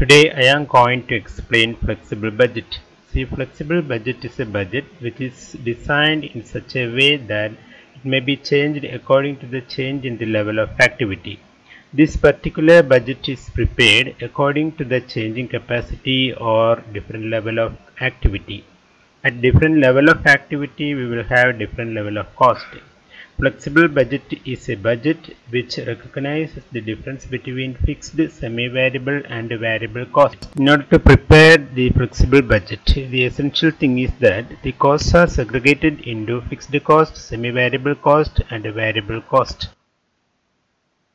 Today 0.00 0.30
I 0.30 0.44
am 0.52 0.64
going 0.64 1.06
to 1.08 1.14
explain 1.14 1.76
flexible 1.76 2.30
budget. 2.30 2.78
See 3.12 3.26
flexible 3.26 3.82
budget 3.82 4.24
is 4.24 4.40
a 4.40 4.46
budget 4.46 4.86
which 5.00 5.20
is 5.20 5.52
designed 5.62 6.24
in 6.24 6.42
such 6.42 6.74
a 6.74 6.86
way 6.90 7.18
that 7.18 7.50
it 7.96 8.02
may 8.02 8.20
be 8.20 8.36
changed 8.38 8.82
according 8.82 9.40
to 9.40 9.46
the 9.46 9.60
change 9.60 10.06
in 10.06 10.16
the 10.16 10.24
level 10.24 10.58
of 10.58 10.70
activity. 10.80 11.38
This 11.92 12.16
particular 12.16 12.82
budget 12.82 13.28
is 13.28 13.50
prepared 13.50 14.14
according 14.22 14.72
to 14.76 14.86
the 14.86 15.02
changing 15.02 15.48
capacity 15.48 16.32
or 16.32 16.76
different 16.94 17.26
level 17.26 17.58
of 17.58 17.76
activity. 18.00 18.64
At 19.22 19.42
different 19.42 19.80
level 19.80 20.08
of 20.08 20.26
activity 20.26 20.94
we 20.94 21.08
will 21.08 21.24
have 21.24 21.58
different 21.58 21.92
level 21.92 22.16
of 22.16 22.34
cost. 22.36 22.64
Flexible 23.40 23.88
budget 23.88 24.34
is 24.44 24.68
a 24.68 24.74
budget 24.74 25.34
which 25.48 25.78
recognizes 25.78 26.62
the 26.72 26.80
difference 26.82 27.24
between 27.24 27.74
fixed, 27.74 28.20
semi-variable 28.32 29.22
and 29.30 29.48
variable 29.58 30.04
costs. 30.04 30.46
In 30.56 30.68
order 30.68 30.82
to 30.90 30.98
prepare 30.98 31.56
the 31.56 31.88
flexible 31.88 32.42
budget, 32.42 32.84
the 32.84 33.24
essential 33.24 33.70
thing 33.70 33.98
is 33.98 34.10
that 34.20 34.44
the 34.62 34.72
costs 34.72 35.14
are 35.14 35.26
segregated 35.26 36.00
into 36.00 36.42
fixed 36.50 36.84
cost, 36.84 37.16
semi-variable 37.16 37.94
cost 37.94 38.42
and 38.50 38.64
variable 38.64 39.22
cost. 39.22 39.70